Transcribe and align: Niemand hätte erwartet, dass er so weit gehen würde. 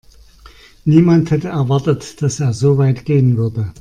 Niemand 0.83 1.29
hätte 1.29 1.49
erwartet, 1.49 2.23
dass 2.23 2.39
er 2.39 2.53
so 2.53 2.79
weit 2.79 3.05
gehen 3.05 3.37
würde. 3.37 3.69